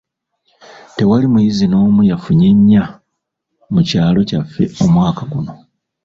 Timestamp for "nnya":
2.57-2.83